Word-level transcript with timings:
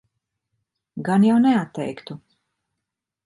Gan 1.09 1.27
jau 1.27 1.35
neatteiktu. 1.43 2.17